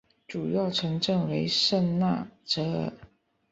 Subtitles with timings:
[0.27, 2.93] 主要城镇为圣纳泽尔。